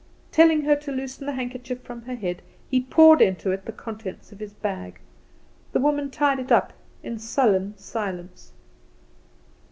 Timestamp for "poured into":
2.81-3.51